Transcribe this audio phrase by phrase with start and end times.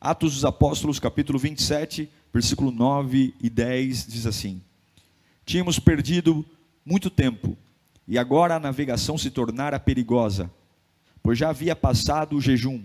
[0.00, 4.62] Atos dos Apóstolos, capítulo 27, versículo 9 e 10, diz assim:
[5.44, 6.42] Tínhamos perdido
[6.86, 7.54] muito tempo,
[8.08, 10.50] e agora a navegação se tornara perigosa,
[11.22, 12.82] pois já havia passado o jejum.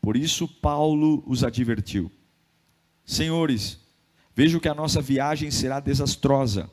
[0.00, 2.10] Por isso, Paulo os advertiu:
[3.04, 3.78] Senhores,
[4.34, 6.70] vejo que a nossa viagem será desastrosa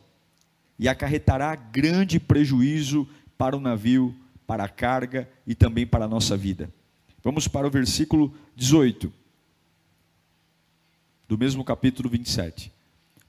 [0.80, 3.06] e acarretará grande prejuízo
[3.38, 4.16] para o navio,
[4.48, 6.74] para a carga e também para a nossa vida.
[7.22, 9.27] Vamos para o versículo 18
[11.28, 12.72] do mesmo capítulo 27.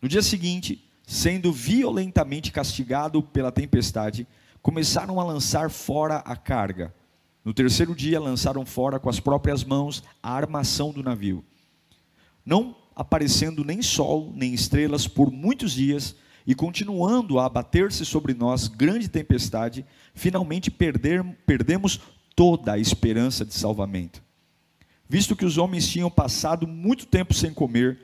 [0.00, 4.27] No dia seguinte, sendo violentamente castigado pela tempestade,
[4.62, 6.94] começaram a lançar fora a carga.
[7.44, 11.44] No terceiro dia, lançaram fora com as próprias mãos a armação do navio.
[12.44, 18.69] Não aparecendo nem sol, nem estrelas por muitos dias, e continuando a abater-se sobre nós
[18.69, 22.00] grande tempestade, finalmente perder, perdemos
[22.34, 24.22] toda a esperança de salvamento.
[25.08, 27.98] Visto que os homens tinham passado muito tempo sem comer,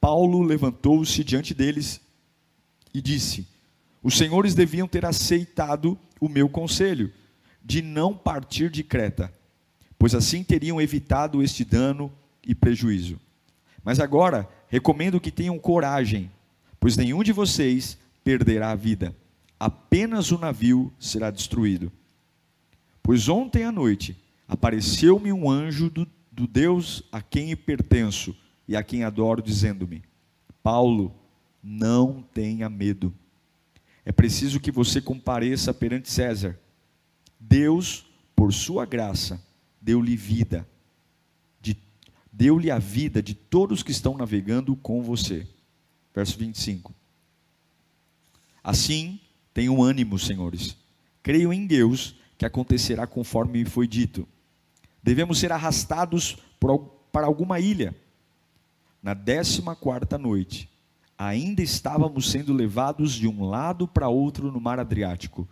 [0.00, 2.00] Paulo levantou-se diante deles
[2.92, 3.46] e disse:
[4.02, 7.12] Os senhores deviam ter aceitado o meu conselho
[7.64, 9.32] de não partir de Creta,
[9.98, 12.12] pois assim teriam evitado este dano
[12.44, 13.20] e prejuízo.
[13.84, 16.30] Mas agora recomendo que tenham coragem,
[16.80, 19.14] pois nenhum de vocês perderá a vida,
[19.60, 21.92] apenas o navio será destruído.
[23.02, 26.06] Pois ontem à noite apareceu-me um anjo do
[26.38, 28.32] do Deus a quem pertenço
[28.68, 30.04] e a quem adoro, dizendo-me:
[30.62, 31.12] Paulo,
[31.60, 33.12] não tenha medo.
[34.04, 36.56] É preciso que você compareça perante César.
[37.40, 38.06] Deus,
[38.36, 39.44] por sua graça,
[39.80, 40.66] deu-lhe vida.
[41.60, 41.76] De,
[42.32, 45.44] deu-lhe a vida de todos que estão navegando com você.
[46.14, 46.94] Verso 25.
[48.62, 49.18] Assim,
[49.52, 50.76] tenham ânimo, senhores.
[51.20, 54.26] Creio em Deus que acontecerá conforme me foi dito
[55.08, 56.36] devemos ser arrastados
[57.10, 57.96] para alguma ilha.
[59.02, 60.68] Na décima quarta noite,
[61.16, 65.48] ainda estávamos sendo levados de um lado para outro no mar Adriático,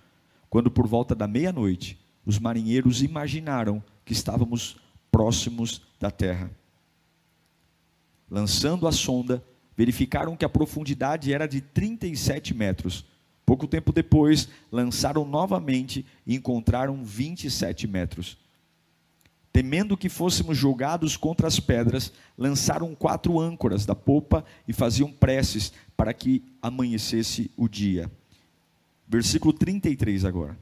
[0.51, 4.77] quando por volta da meia-noite, os marinheiros imaginaram que estávamos
[5.11, 6.51] próximos da terra.
[8.31, 9.43] Lançando a sonda,
[9.75, 13.07] verificaram que a profundidade era de 37 metros.
[13.47, 18.37] Pouco tempo depois, lançaram novamente e encontraram 27 metros
[19.57, 25.73] temendo que fôssemos julgados contra as pedras, lançaram quatro âncoras da popa e faziam preces
[25.97, 28.13] para que amanhecesse o dia.
[29.09, 30.59] Versículo 33 agora.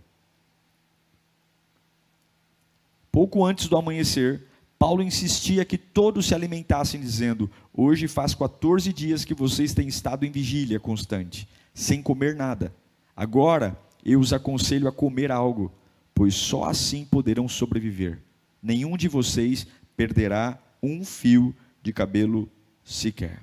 [3.11, 4.45] Pouco antes do amanhecer,
[4.79, 10.25] Paulo insistia que todos se alimentassem, dizendo: Hoje faz 14 dias que vocês têm estado
[10.25, 12.73] em vigília constante, sem comer nada.
[13.17, 15.73] Agora eu os aconselho a comer algo,
[16.15, 18.23] pois só assim poderão sobreviver
[18.65, 22.51] nenhum de vocês perderá um fio de cabelo
[22.83, 23.43] sequer.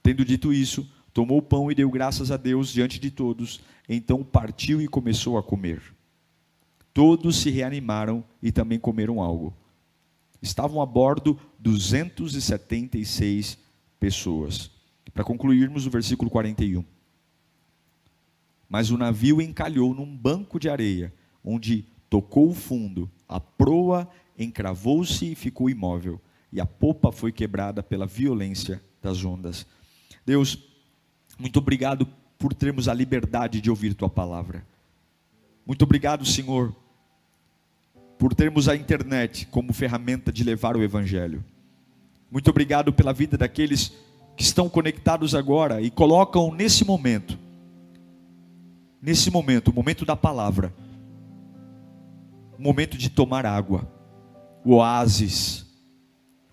[0.00, 4.22] Tendo dito isso, tomou o pão e deu graças a Deus diante de todos, então
[4.22, 5.82] partiu e começou a comer.
[6.94, 9.52] Todos se reanimaram e também comeram algo.
[10.40, 13.58] Estavam a bordo 276
[13.98, 14.70] pessoas.
[15.12, 16.84] Para concluirmos o versículo 41.
[18.68, 21.12] Mas o navio encalhou num banco de areia,
[21.42, 26.20] onde tocou o fundo, a proa encravou-se e ficou imóvel,
[26.52, 29.66] e a popa foi quebrada pela violência das ondas.
[30.24, 30.58] Deus,
[31.38, 32.06] muito obrigado
[32.38, 34.64] por termos a liberdade de ouvir tua palavra.
[35.66, 36.74] Muito obrigado, Senhor,
[38.18, 41.44] por termos a internet como ferramenta de levar o evangelho.
[42.30, 43.92] Muito obrigado pela vida daqueles
[44.36, 47.38] que estão conectados agora e colocam nesse momento,
[49.02, 50.72] nesse momento, o momento da palavra,
[52.56, 53.97] o momento de tomar água
[54.68, 55.64] o oásis,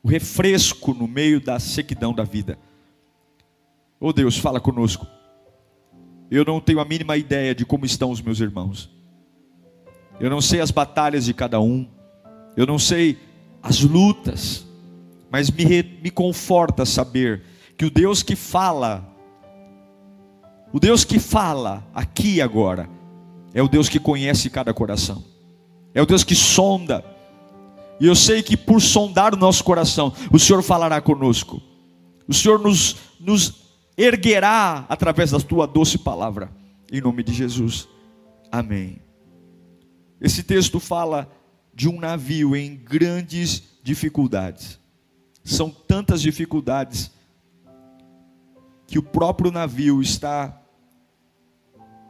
[0.01, 2.57] o refresco no meio da sequidão da vida.
[3.99, 5.05] Oh Deus, fala conosco.
[6.31, 8.89] Eu não tenho a mínima ideia de como estão os meus irmãos.
[10.17, 11.89] Eu não sei as batalhas de cada um.
[12.55, 13.17] Eu não sei
[13.61, 14.65] as lutas.
[15.29, 17.43] Mas me, me conforta saber
[17.77, 19.05] que o Deus que fala,
[20.71, 22.89] o Deus que fala aqui agora,
[23.53, 25.21] é o Deus que conhece cada coração.
[25.93, 27.13] É o Deus que sonda
[27.99, 31.61] E eu sei que por sondar o nosso coração, o Senhor falará conosco.
[32.27, 33.65] O Senhor nos, nos
[33.97, 36.51] erguerá através da tua doce palavra.
[36.91, 37.87] Em nome de Jesus.
[38.51, 38.99] Amém.
[40.19, 41.31] Esse texto fala
[41.73, 44.79] de um navio em grandes dificuldades.
[45.43, 47.11] São tantas dificuldades
[48.87, 50.61] que o próprio navio está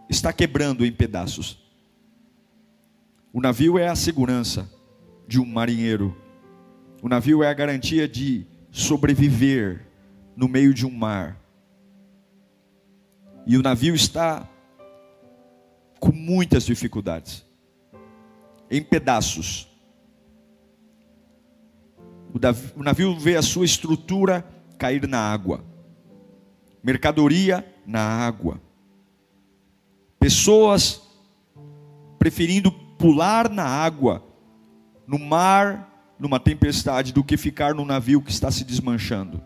[0.07, 1.57] está quebrando em pedaços.
[3.33, 4.69] O navio é a segurança
[5.27, 6.16] de um marinheiro.
[7.01, 9.86] O navio é a garantia de sobreviver
[10.36, 11.39] no meio de um mar.
[13.45, 14.50] E o navio está
[16.00, 17.45] com muitas dificuldades,
[18.69, 19.68] em pedaços.
[22.75, 24.45] O navio vê a sua estrutura
[24.78, 25.63] cair na água,
[26.83, 28.60] mercadoria na água,
[30.19, 31.01] pessoas
[32.18, 34.25] preferindo pular na água,
[35.07, 39.42] no mar, numa tempestade, do que ficar no navio que está se desmanchando.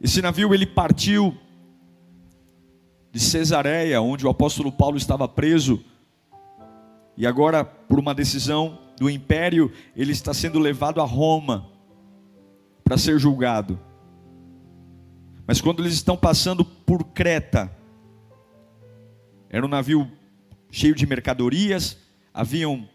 [0.00, 1.36] Esse navio ele partiu
[3.10, 5.82] de Cesareia, onde o apóstolo Paulo estava preso,
[7.16, 11.68] e agora, por uma decisão do império, ele está sendo levado a Roma
[12.84, 13.78] para ser julgado.
[15.44, 17.76] Mas quando eles estão passando por Creta,
[19.50, 20.08] era um navio
[20.70, 21.98] cheio de mercadorias,
[22.38, 22.88] haviam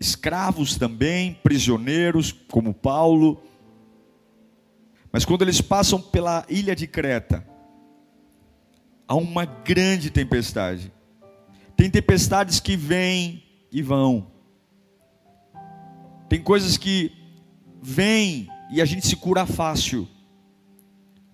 [0.00, 3.40] escravos também, prisioneiros, como Paulo.
[5.12, 7.46] Mas quando eles passam pela ilha de Creta,
[9.06, 10.92] há uma grande tempestade.
[11.76, 14.26] Tem tempestades que vêm e vão.
[16.28, 17.12] Tem coisas que
[17.80, 20.08] vêm e a gente se cura fácil,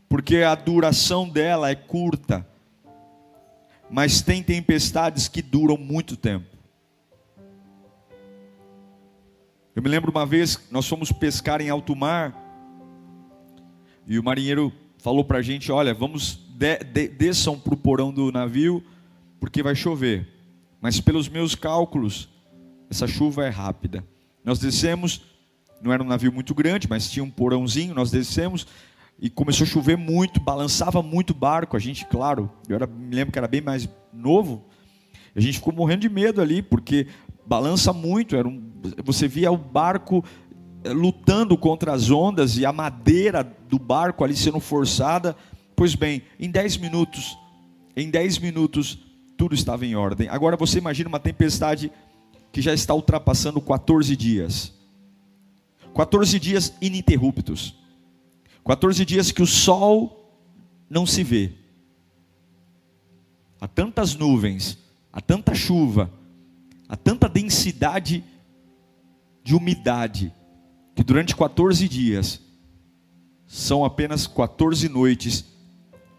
[0.06, 2.46] porque a duração dela é curta.
[3.90, 6.47] Mas tem tempestades que duram muito tempo.
[9.78, 12.34] Eu me lembro uma vez, nós fomos pescar em alto mar,
[14.08, 18.12] e o marinheiro falou para a gente: olha, vamos de, de, desçam para o porão
[18.12, 18.82] do navio,
[19.38, 20.26] porque vai chover.
[20.80, 22.28] Mas pelos meus cálculos,
[22.90, 24.04] essa chuva é rápida.
[24.44, 25.22] Nós descemos,
[25.80, 28.66] não era um navio muito grande, mas tinha um porãozinho, nós descemos
[29.16, 31.76] e começou a chover muito, balançava muito o barco.
[31.76, 34.64] A gente, claro, eu era, me lembro que era bem mais novo,
[35.36, 37.06] a gente ficou morrendo de medo ali, porque
[37.48, 38.36] balança muito.
[38.36, 38.62] Era um,
[39.02, 40.22] você via o barco
[40.84, 45.34] eh, lutando contra as ondas e a madeira do barco ali sendo forçada.
[45.74, 47.36] Pois bem, em 10 minutos,
[47.96, 48.98] em 10 minutos,
[49.36, 50.28] tudo estava em ordem.
[50.28, 51.90] Agora você imagina uma tempestade
[52.52, 54.74] que já está ultrapassando 14 dias.
[55.94, 57.74] 14 dias ininterruptos.
[58.64, 60.30] 14 dias que o sol
[60.90, 61.52] não se vê.
[63.60, 64.78] Há tantas nuvens,
[65.12, 66.10] há tanta chuva,
[66.88, 68.24] há tanta densidade
[69.42, 70.34] de umidade,
[70.94, 72.40] que durante 14 dias
[73.46, 75.44] são apenas 14 noites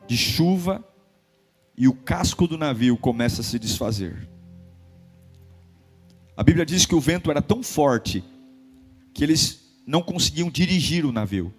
[0.07, 0.83] de chuva
[1.77, 4.30] e o casco do navio começa a se desfazer.
[6.36, 8.24] A Bíblia diz que o vento era tão forte
[9.13, 11.54] que eles não conseguiam dirigir o navio.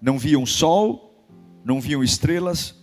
[0.00, 1.26] Não viam sol,
[1.64, 2.74] não viam estrelas.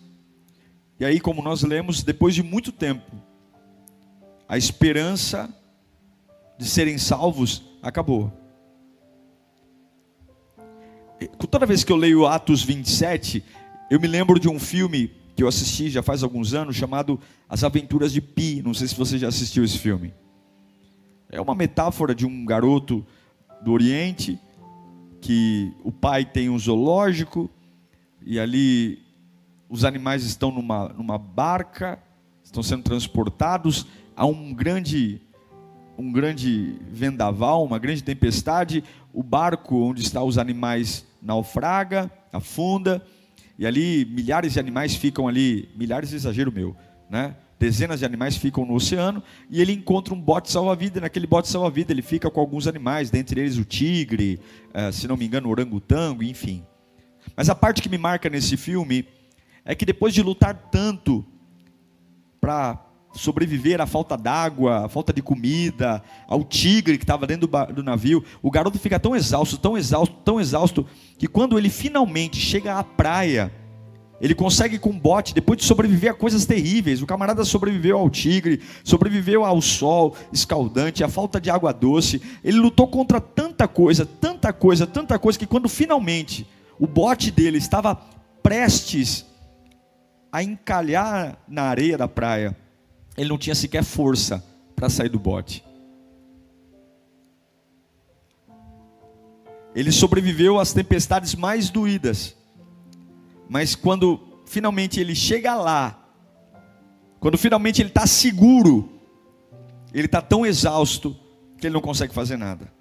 [1.00, 3.25] E aí, como nós lemos, depois de muito tempo,
[4.48, 5.50] a esperança
[6.58, 8.32] de serem salvos acabou
[11.50, 13.44] toda vez que eu leio Atos 27,
[13.90, 17.64] eu me lembro de um filme que eu assisti já faz alguns anos, chamado As
[17.64, 18.62] Aventuras de Pi.
[18.64, 20.14] Não sei se você já assistiu esse filme.
[21.30, 23.06] É uma metáfora de um garoto
[23.62, 24.40] do Oriente,
[25.20, 27.50] que o pai tem um zoológico,
[28.26, 29.04] e ali
[29.70, 32.00] os animais estão numa, numa barca,
[32.44, 33.86] estão sendo transportados,
[34.16, 35.22] há um grande
[35.98, 43.02] um grande vendaval, uma grande tempestade, o barco onde estão os animais naufraga, afunda,
[43.58, 46.76] e ali milhares de animais ficam ali, milhares de exagero meu,
[47.10, 47.36] né?
[47.58, 51.00] Dezenas de animais ficam no oceano e ele encontra um bote salva-vida.
[51.00, 54.42] Naquele bote salva-vida ele fica com alguns animais, dentre eles o tigre,
[54.74, 56.66] eh, se não me engano, o orangotango, enfim.
[57.36, 59.08] Mas a parte que me marca nesse filme
[59.64, 61.26] é que depois de lutar tanto
[62.42, 62.85] para
[63.16, 68.24] sobreviver à falta d'água, à falta de comida, ao tigre que estava dentro do, navio.
[68.42, 70.86] O garoto fica tão exausto, tão exausto, tão exausto,
[71.18, 73.52] que quando ele finalmente chega à praia,
[74.22, 77.02] ele consegue com um bote, depois de sobreviver a coisas terríveis.
[77.02, 82.22] O camarada sobreviveu ao tigre, sobreviveu ao sol escaldante, à falta de água doce.
[82.44, 86.48] Ele lutou contra tanta coisa, tanta coisa, tanta coisa, que quando finalmente
[86.80, 87.96] o bote dele estava
[88.42, 89.26] prestes
[90.32, 92.56] a encalhar na areia da praia,
[93.18, 94.44] ele não tinha sequer força
[94.76, 95.64] para sair do bote.
[99.74, 102.36] Ele sobreviveu às tempestades mais doídas.
[103.50, 106.02] Mas quando finalmente ele chega lá,
[107.20, 108.90] quando finalmente ele está seguro,
[109.94, 111.16] ele está tão exausto
[111.58, 112.72] que ele não consegue fazer nada.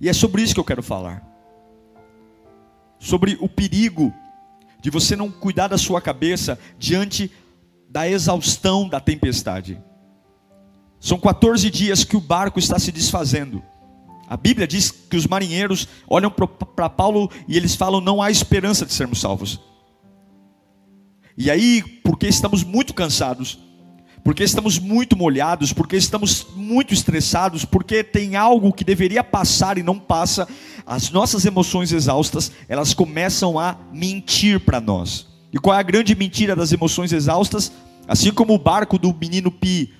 [0.00, 1.26] E é sobre isso que eu quero falar.
[2.98, 4.12] Sobre o perigo
[4.80, 7.30] de você não cuidar da sua cabeça diante
[7.90, 9.82] da exaustão da tempestade.
[11.00, 13.62] São 14 dias que o barco está se desfazendo.
[14.28, 18.86] A Bíblia diz que os marinheiros olham para Paulo e eles falam: não há esperança
[18.86, 19.60] de sermos salvos.
[21.36, 23.58] E aí, porque estamos muito cansados,
[24.22, 29.82] porque estamos muito molhados, porque estamos muito estressados, porque tem algo que deveria passar e
[29.82, 30.46] não passa,
[30.86, 35.29] as nossas emoções exaustas, elas começam a mentir para nós.
[35.52, 37.72] E qual é a grande mentira das emoções exaustas?
[38.06, 39.92] Assim como o barco do menino Pi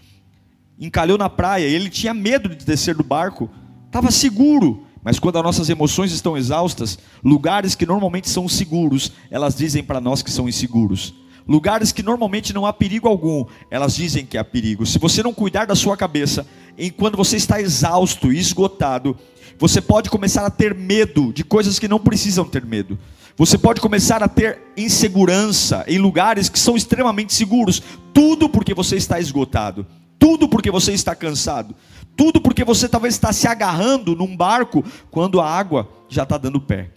[0.79, 3.51] encalhou na praia, ele tinha medo de descer do barco,
[3.87, 4.85] estava seguro.
[5.03, 10.01] Mas quando as nossas emoções estão exaustas, lugares que normalmente são seguros, elas dizem para
[10.01, 11.15] nós que são inseguros.
[11.49, 14.85] Lugares que normalmente não há perigo algum, elas dizem que há perigo.
[14.85, 16.47] Se você não cuidar da sua cabeça,
[16.79, 19.17] enquanto você está exausto e esgotado,
[19.59, 22.99] você pode começar a ter medo de coisas que não precisam ter medo.
[23.37, 27.83] Você pode começar a ter insegurança em lugares que são extremamente seguros,
[28.13, 29.87] tudo porque você está esgotado,
[30.19, 31.75] tudo porque você está cansado.
[32.17, 36.61] Tudo porque você talvez está se agarrando num barco quando a água já está dando
[36.61, 36.91] pé.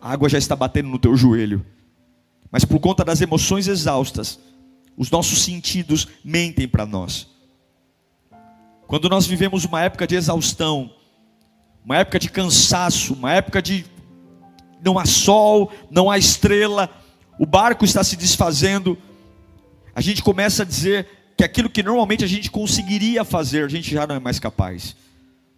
[0.00, 1.66] A água já está batendo no teu joelho.
[2.48, 4.38] Mas por conta das emoções exaustas,
[4.96, 7.28] os nossos sentidos mentem para nós.
[8.86, 10.92] Quando nós vivemos uma época de exaustão,
[11.84, 13.84] uma época de cansaço, uma época de
[14.86, 16.88] não há sol, não há estrela,
[17.38, 18.96] o barco está se desfazendo,
[19.92, 23.90] a gente começa a dizer: que aquilo que normalmente a gente conseguiria fazer, a gente
[23.90, 24.96] já não é mais capaz.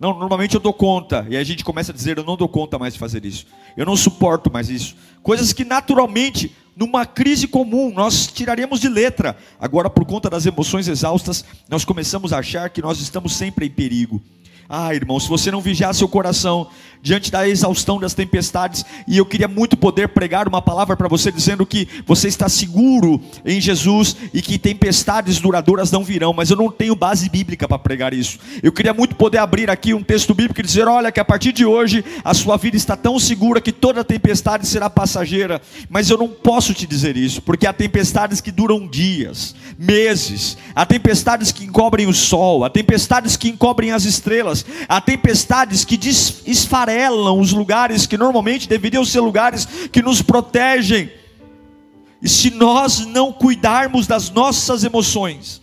[0.01, 2.79] Não, normalmente eu dou conta, e a gente começa a dizer: eu não dou conta
[2.79, 4.97] mais de fazer isso, eu não suporto mais isso.
[5.23, 9.37] Coisas que naturalmente, numa crise comum, nós tiraríamos de letra.
[9.61, 13.71] Agora, por conta das emoções exaustas, nós começamos a achar que nós estamos sempre em
[13.71, 14.23] perigo.
[14.71, 16.69] Ah, irmão, se você não vigiar seu coração
[17.01, 21.33] diante da exaustão das tempestades, e eu queria muito poder pregar uma palavra para você
[21.33, 26.57] dizendo que você está seguro em Jesus e que tempestades duradouras não virão, mas eu
[26.57, 28.39] não tenho base bíblica para pregar isso.
[28.63, 31.53] Eu queria muito poder abrir aqui um texto bíblico e dizer: olha, que a partir
[31.53, 36.19] de hoje a sua vida está tão segura que toda tempestade será passageira, mas eu
[36.19, 41.65] não posso te dizer isso, porque há tempestades que duram dias, meses, há tempestades que
[41.65, 44.58] encobrem o sol, há tempestades que encobrem as estrelas
[44.89, 45.99] há tempestades que
[46.47, 51.11] esfarelam os lugares que normalmente deveriam ser lugares que nos protegem.
[52.23, 55.63] E se nós não cuidarmos das nossas emoções,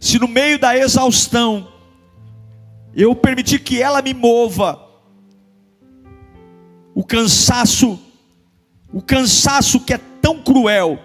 [0.00, 1.68] se no meio da exaustão
[2.94, 4.88] eu permitir que ela me mova,
[6.94, 7.98] o cansaço,
[8.92, 10.98] o cansaço que é tão cruel,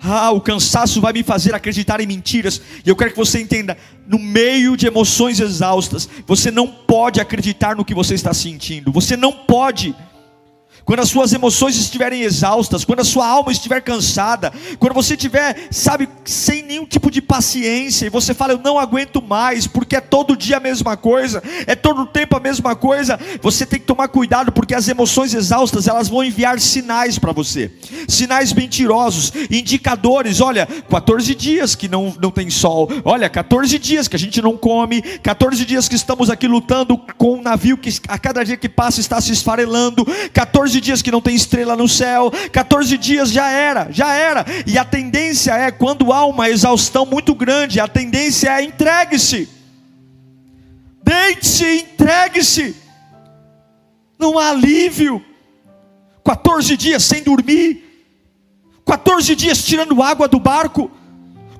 [0.00, 2.60] ah, o cansaço vai me fazer acreditar em mentiras.
[2.84, 3.76] E eu quero que você entenda:
[4.06, 8.92] no meio de emoções exaustas, você não pode acreditar no que você está sentindo.
[8.92, 9.94] Você não pode
[10.88, 15.68] quando as suas emoções estiverem exaustas, quando a sua alma estiver cansada, quando você estiver,
[15.70, 20.00] sabe, sem nenhum tipo de paciência, e você fala, eu não aguento mais, porque é
[20.00, 24.08] todo dia a mesma coisa, é todo tempo a mesma coisa, você tem que tomar
[24.08, 27.70] cuidado, porque as emoções exaustas, elas vão enviar sinais para você,
[28.08, 34.16] sinais mentirosos, indicadores, olha, 14 dias que não, não tem sol, olha, 14 dias que
[34.16, 38.18] a gente não come, 14 dias que estamos aqui lutando com um navio que a
[38.18, 41.88] cada dia que passa está se esfarelando, 14 14 dias que não tem estrela no
[41.88, 44.44] céu, 14 dias já era, já era.
[44.66, 49.48] E a tendência é, quando há uma exaustão muito grande, a tendência é entregue-se.
[51.02, 52.76] Deite-se, entregue-se.
[54.18, 55.24] Não há alívio.
[56.24, 57.82] 14 dias sem dormir,
[58.84, 60.90] 14 dias tirando água do barco,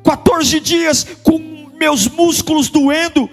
[0.05, 3.31] 14 dias com meus músculos doendo.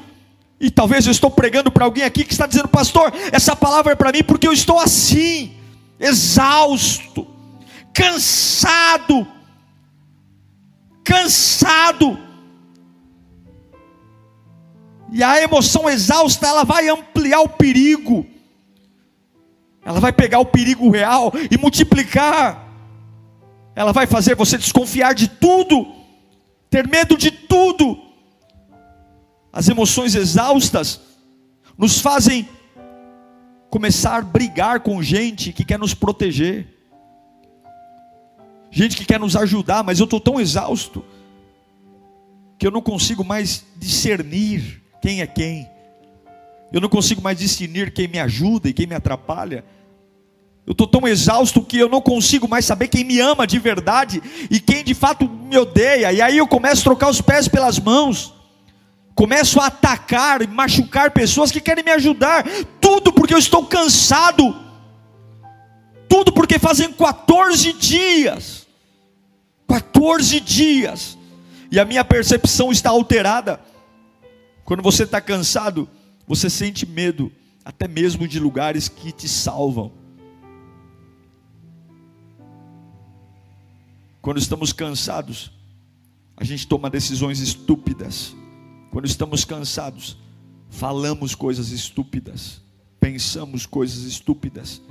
[0.61, 3.95] E talvez eu estou pregando para alguém aqui que está dizendo, pastor, essa palavra é
[3.95, 5.54] para mim porque eu estou assim
[5.99, 7.27] exausto,
[7.93, 9.27] cansado,
[11.03, 12.19] cansado.
[15.11, 18.25] E a emoção exausta, ela vai ampliar o perigo.
[19.83, 22.65] Ela vai pegar o perigo real e multiplicar.
[23.75, 25.93] Ela vai fazer você desconfiar de tudo,
[26.69, 28.01] ter medo de tudo.
[29.53, 30.99] As emoções exaustas
[31.77, 32.47] nos fazem
[33.69, 36.67] começar a brigar com gente que quer nos proteger,
[38.71, 41.03] gente que quer nos ajudar, mas eu estou tão exausto.
[42.57, 45.69] que eu não consigo mais discernir quem é quem.
[46.71, 49.63] Eu não consigo mais discernir quem me ajuda e quem me atrapalha.
[50.65, 54.21] Eu estou tão exausto que eu não consigo mais saber quem me ama de verdade
[54.49, 56.11] e quem de fato me odeia.
[56.11, 58.33] E aí eu começo a trocar os pés pelas mãos.
[59.15, 62.43] Começo a atacar e machucar pessoas que querem me ajudar.
[62.81, 64.53] Tudo porque eu estou cansado.
[66.09, 68.67] Tudo porque fazem 14 dias.
[69.67, 71.17] 14 dias.
[71.71, 73.61] E a minha percepção está alterada.
[74.65, 75.87] Quando você está cansado,
[76.27, 77.31] você sente medo,
[77.63, 79.93] até mesmo de lugares que te salvam.
[84.21, 85.51] Quando estamos cansados,
[86.35, 88.35] a gente toma decisões estúpidas.
[88.95, 90.17] Quando estamos cansados,
[90.69, 92.61] falamos coisas estúpidas,
[92.97, 94.81] pensamos coisas estúpidas.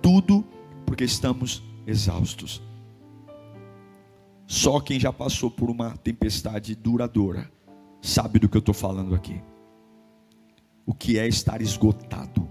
[0.00, 0.44] Tudo
[0.86, 2.62] porque estamos exaustos.
[4.46, 7.50] Só quem já passou por uma tempestade duradoura
[8.00, 9.42] sabe do que eu estou falando aqui.
[10.86, 12.48] O que é estar esgotado,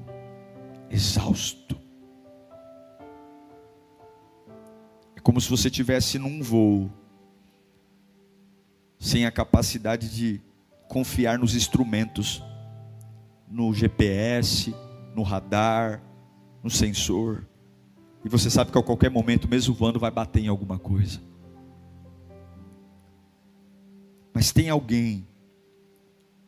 [0.89, 1.79] exausto.
[5.15, 6.91] É como se você tivesse num voo
[8.99, 10.41] sem a capacidade de
[10.87, 12.43] confiar nos instrumentos,
[13.49, 14.73] no GPS,
[15.15, 16.01] no radar,
[16.63, 17.45] no sensor.
[18.23, 21.21] E você sabe que a qualquer momento, mesmo voando, vai bater em alguma coisa.
[24.33, 25.27] Mas tem alguém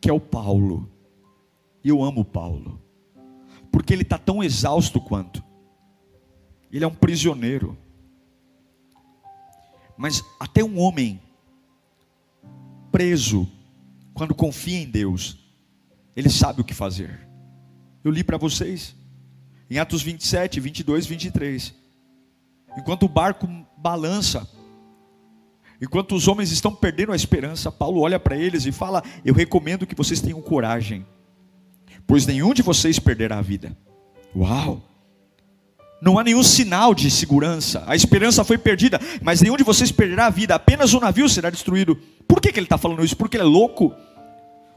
[0.00, 0.88] que é o Paulo.
[1.82, 2.80] E eu amo Paulo,
[3.72, 5.42] porque ele está tão exausto quanto.
[6.70, 7.76] Ele é um prisioneiro.
[9.96, 11.20] Mas até um homem
[12.92, 13.48] preso,
[14.20, 15.38] quando confia em Deus,
[16.14, 17.26] ele sabe o que fazer.
[18.04, 18.94] Eu li para vocês,
[19.70, 21.74] em Atos 27, 22, 23.
[22.76, 23.48] Enquanto o barco
[23.78, 24.46] balança,
[25.82, 29.86] Enquanto os homens estão perdendo a esperança, Paulo olha para eles e fala: Eu recomendo
[29.86, 31.06] que vocês tenham coragem,
[32.06, 33.74] pois nenhum de vocês perderá a vida.
[34.36, 34.82] Uau!
[36.02, 40.26] Não há nenhum sinal de segurança, a esperança foi perdida, mas nenhum de vocês perderá
[40.26, 41.96] a vida, apenas o navio será destruído.
[42.28, 43.16] Por que, que ele está falando isso?
[43.16, 43.94] Porque ele é louco?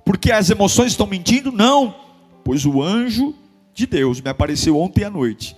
[0.05, 1.51] Porque as emoções estão mentindo?
[1.51, 1.95] Não,
[2.43, 3.33] pois o anjo
[3.73, 5.55] de Deus me apareceu ontem à noite,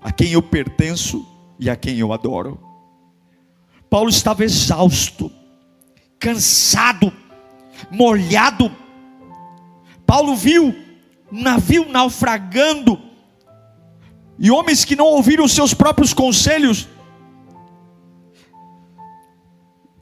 [0.00, 1.26] a quem eu pertenço
[1.58, 2.60] e a quem eu adoro.
[3.90, 5.30] Paulo estava exausto,
[6.18, 7.12] cansado,
[7.90, 8.70] molhado.
[10.06, 10.74] Paulo viu
[11.30, 12.98] um navio naufragando,
[14.38, 16.88] e homens que não ouviram seus próprios conselhos,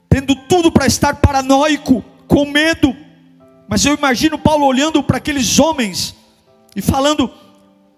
[0.08, 3.05] tendo tudo para estar paranoico, com medo.
[3.68, 6.14] Mas eu imagino Paulo olhando para aqueles homens
[6.74, 7.30] e falando: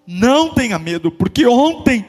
[0.05, 2.05] não tenha medo, porque ontem,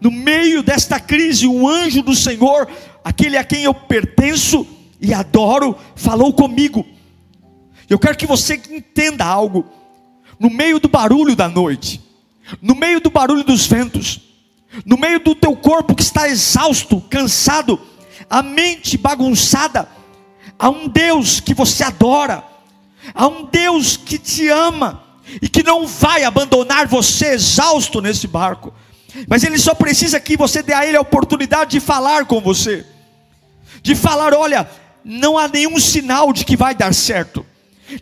[0.00, 2.68] no meio desta crise, um anjo do Senhor
[3.04, 4.66] aquele a quem eu pertenço
[5.00, 6.84] e adoro, falou comigo.
[7.88, 9.64] Eu quero que você entenda algo.
[10.38, 12.00] No meio do barulho da noite,
[12.62, 14.20] no meio do barulho dos ventos,
[14.86, 17.78] no meio do teu corpo que está exausto, cansado,
[18.28, 19.88] a mente bagunçada,
[20.58, 22.42] há um Deus que você adora,
[23.14, 25.02] há um Deus que te ama
[25.40, 28.72] e que não vai abandonar você exausto nesse barco.
[29.28, 32.86] Mas ele só precisa que você dê a ele a oportunidade de falar com você,
[33.82, 34.68] de falar: olha,
[35.04, 37.44] não há nenhum sinal de que vai dar certo.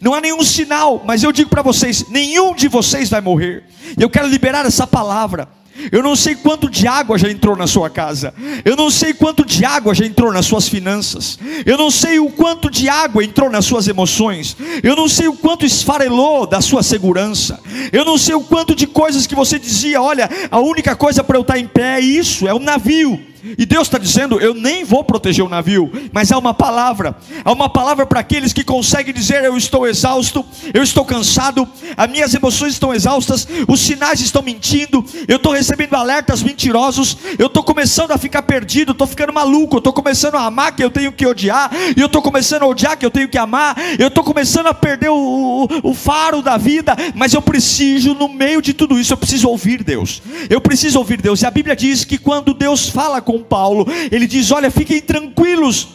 [0.00, 3.64] Não há nenhum sinal, mas eu digo para vocês: nenhum de vocês vai morrer.
[3.98, 5.48] Eu quero liberar essa palavra.
[5.92, 8.34] Eu não sei quanto de água já entrou na sua casa.
[8.64, 11.38] Eu não sei quanto de água já entrou nas suas finanças.
[11.64, 14.56] Eu não sei o quanto de água entrou nas suas emoções.
[14.82, 17.60] Eu não sei o quanto esfarelou da sua segurança.
[17.92, 21.36] Eu não sei o quanto de coisas que você dizia: olha, a única coisa para
[21.36, 23.27] eu estar em pé é isso, é o navio.
[23.56, 27.52] E Deus está dizendo: Eu nem vou proteger o navio, mas há uma palavra, há
[27.52, 32.34] uma palavra para aqueles que conseguem dizer: Eu estou exausto, eu estou cansado, as minhas
[32.34, 38.12] emoções estão exaustas, os sinais estão mentindo, eu estou recebendo alertas mentirosos, eu estou começando
[38.12, 41.26] a ficar perdido, estou ficando maluco, eu estou começando a amar que eu tenho que
[41.26, 44.66] odiar, e eu estou começando a odiar que eu tenho que amar, eu estou começando
[44.66, 48.98] a perder o, o, o faro da vida, mas eu preciso, no meio de tudo
[48.98, 52.54] isso, eu preciso ouvir Deus, eu preciso ouvir Deus, e a Bíblia diz que quando
[52.54, 55.88] Deus fala com Paulo, ele diz: Olha, fiquem tranquilos.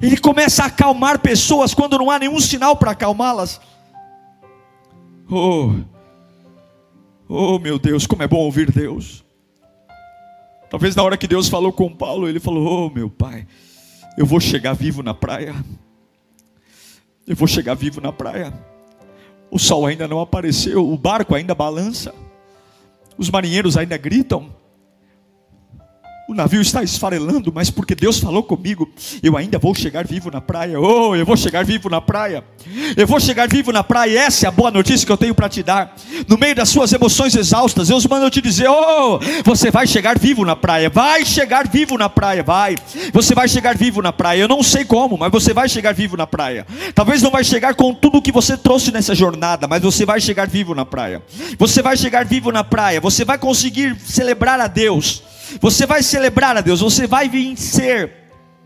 [0.00, 3.60] Ele começa a acalmar pessoas quando não há nenhum sinal para acalmá-las.
[5.30, 5.74] Oh,
[7.28, 9.22] oh meu Deus, como é bom ouvir Deus.
[10.70, 13.46] Talvez na hora que Deus falou com Paulo, ele falou: Oh meu pai,
[14.16, 15.54] eu vou chegar vivo na praia.
[17.26, 18.50] Eu vou chegar vivo na praia.
[19.50, 22.14] O sol ainda não apareceu, o barco ainda balança,
[23.18, 24.55] os marinheiros ainda gritam,
[26.28, 28.90] o navio está esfarelando, mas porque Deus falou comigo,
[29.22, 30.80] eu ainda vou chegar vivo na praia.
[30.80, 32.42] Oh, eu vou chegar vivo na praia.
[32.96, 34.18] Eu vou chegar vivo na praia.
[34.18, 35.94] Essa é a boa notícia que eu tenho para te dar.
[36.26, 40.18] No meio das suas emoções exaustas, Deus manda eu te dizer: Oh, você vai chegar
[40.18, 40.90] vivo na praia.
[40.90, 42.42] Vai chegar vivo na praia.
[42.42, 42.74] Vai.
[43.12, 44.40] Você vai chegar vivo na praia.
[44.40, 46.66] Eu não sei como, mas você vai chegar vivo na praia.
[46.92, 50.48] Talvez não vai chegar com tudo que você trouxe nessa jornada, mas você vai chegar
[50.48, 51.22] vivo na praia.
[51.56, 53.00] Você vai chegar vivo na praia.
[53.00, 55.22] Você vai conseguir celebrar a Deus.
[55.60, 58.12] Você vai celebrar a Deus, você vai vencer.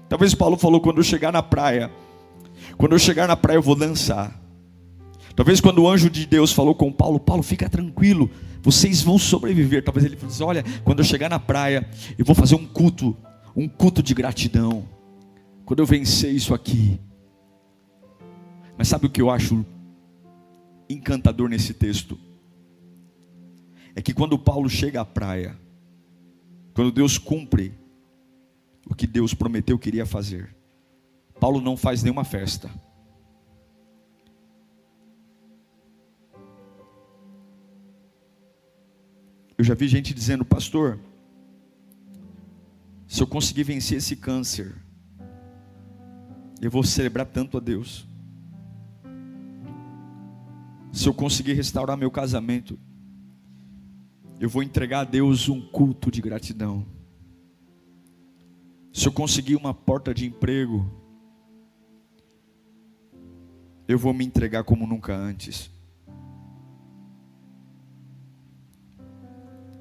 [0.09, 1.91] Talvez Paulo falou: quando eu chegar na praia,
[2.77, 4.39] quando eu chegar na praia eu vou dançar.
[5.37, 8.31] Talvez quando o anjo de Deus falou com Paulo: Paulo, fica tranquilo,
[8.63, 9.85] vocês vão sobreviver.
[9.85, 11.89] Talvez ele falou assim: olha, quando eu chegar na praia,
[12.19, 13.17] eu vou fazer um culto,
[13.55, 14.85] um culto de gratidão.
[15.65, 16.99] Quando eu vencer isso aqui.
[18.77, 19.65] Mas sabe o que eu acho
[20.89, 22.19] encantador nesse texto?
[23.95, 25.57] É que quando Paulo chega à praia,
[26.75, 27.75] quando Deus cumpre
[28.87, 30.55] o que Deus prometeu que iria fazer,
[31.39, 32.71] Paulo não faz nenhuma festa.
[39.57, 40.99] Eu já vi gente dizendo, pastor,
[43.07, 44.75] se eu conseguir vencer esse câncer,
[46.63, 48.07] eu vou celebrar tanto a Deus.
[50.93, 52.79] Se eu conseguir restaurar meu casamento,
[54.41, 56.87] eu vou entregar a Deus um culto de gratidão.
[58.91, 60.91] Se eu conseguir uma porta de emprego,
[63.87, 65.71] eu vou me entregar como nunca antes.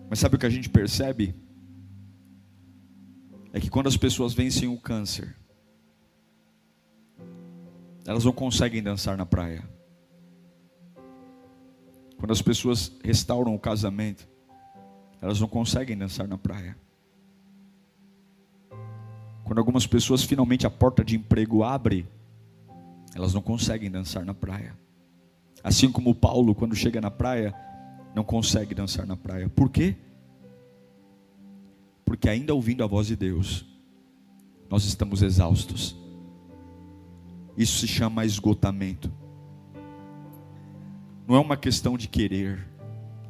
[0.09, 1.33] Mas sabe o que a gente percebe?
[3.53, 5.37] É que quando as pessoas vencem o câncer,
[8.05, 9.63] elas não conseguem dançar na praia.
[12.17, 14.27] Quando as pessoas restauram o casamento,
[15.21, 16.77] elas não conseguem dançar na praia.
[19.43, 22.05] Quando algumas pessoas finalmente a porta de emprego abre,
[23.15, 24.77] elas não conseguem dançar na praia.
[25.63, 27.53] Assim como Paulo, quando chega na praia,
[28.15, 29.49] não consegue dançar na praia.
[29.49, 29.95] Por quê?
[32.05, 33.65] Porque ainda ouvindo a voz de Deus,
[34.69, 35.95] nós estamos exaustos.
[37.57, 39.11] Isso se chama esgotamento.
[41.27, 42.67] Não é uma questão de querer,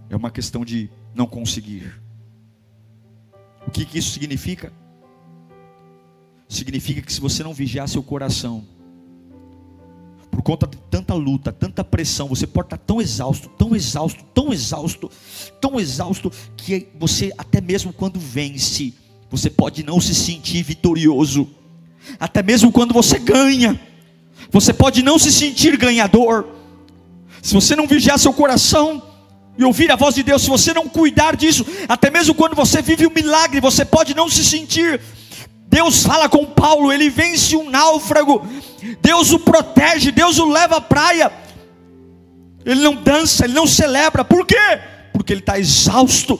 [0.10, 2.02] é uma questão de não conseguir.
[3.68, 4.72] O que, que isso significa?
[6.48, 8.64] Significa que se você não vigiar seu coração,
[10.32, 14.54] por conta de tanta luta, tanta pressão, você pode estar tão exausto, tão exausto, tão
[14.54, 15.12] exausto,
[15.60, 18.94] tão exausto, que você, até mesmo quando vence,
[19.30, 21.50] você pode não se sentir vitorioso,
[22.18, 23.80] até mesmo quando você ganha,
[24.50, 26.48] você pode não se sentir ganhador,
[27.42, 29.09] se você não vigiar seu coração,
[29.60, 32.82] e ouvir a voz de Deus, se você não cuidar disso, até mesmo quando você
[32.82, 35.02] vive um milagre, você pode não se sentir.
[35.68, 38.48] Deus fala com Paulo, ele vence um náufrago,
[39.02, 41.30] Deus o protege, Deus o leva à praia.
[42.66, 44.56] Ele não dança, ele não celebra, por quê?
[45.12, 46.40] Porque ele está exausto.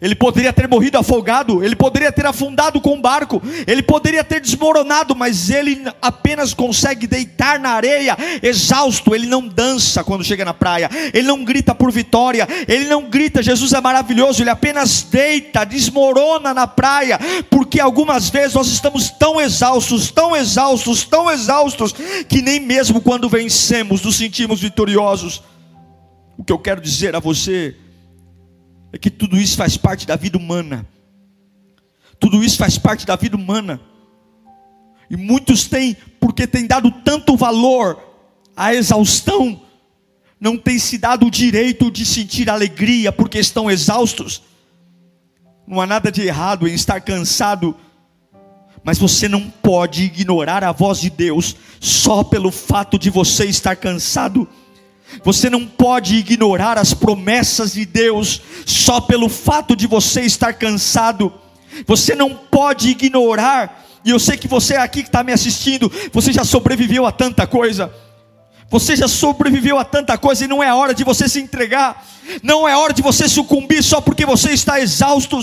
[0.00, 4.40] Ele poderia ter morrido afogado, ele poderia ter afundado com o barco, ele poderia ter
[4.40, 9.14] desmoronado, mas ele apenas consegue deitar na areia, exausto.
[9.14, 13.42] Ele não dança quando chega na praia, ele não grita por vitória, ele não grita,
[13.42, 17.18] Jesus é maravilhoso, ele apenas deita, desmorona na praia,
[17.50, 21.94] porque algumas vezes nós estamos tão exaustos, tão exaustos, tão exaustos,
[22.26, 25.42] que nem mesmo quando vencemos nos sentimos vitoriosos.
[26.38, 27.76] O que eu quero dizer a você,
[28.92, 30.86] é que tudo isso faz parte da vida humana.
[32.18, 33.80] Tudo isso faz parte da vida humana.
[35.08, 37.98] E muitos têm, porque têm dado tanto valor
[38.56, 39.60] à exaustão,
[40.40, 44.42] não têm se dado o direito de sentir alegria porque estão exaustos.
[45.66, 47.76] Não há nada de errado em estar cansado,
[48.82, 53.76] mas você não pode ignorar a voz de Deus só pelo fato de você estar
[53.76, 54.48] cansado.
[55.24, 61.32] Você não pode ignorar as promessas de Deus só pelo fato de você estar cansado.
[61.86, 66.32] Você não pode ignorar, e eu sei que você aqui que está me assistindo, você
[66.32, 67.92] já sobreviveu a tanta coisa.
[68.70, 72.06] Você já sobreviveu a tanta coisa e não é hora de você se entregar,
[72.40, 75.40] não é hora de você sucumbir só porque você está exausto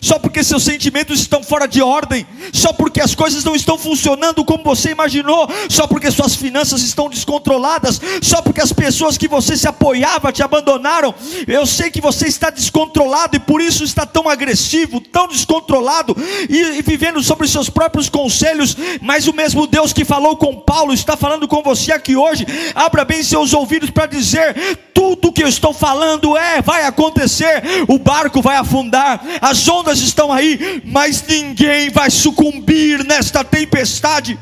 [0.00, 4.44] só porque seus sentimentos estão fora de ordem, só porque as coisas não estão funcionando
[4.44, 9.56] como você imaginou, só porque suas finanças estão descontroladas, só porque as pessoas que você
[9.56, 11.14] se apoiava te abandonaram.
[11.46, 16.16] Eu sei que você está descontrolado e por isso está tão agressivo, tão descontrolado
[16.48, 20.94] e, e vivendo sobre seus próprios conselhos, mas o mesmo Deus que falou com Paulo
[20.94, 22.46] está falando com você aqui hoje.
[22.74, 27.98] Abra bem seus ouvidos para dizer: tudo que eu estou falando é, vai acontecer, o
[27.98, 34.38] barco vai afundar, as ondas ondas estão aí, mas ninguém vai sucumbir nesta tempestade.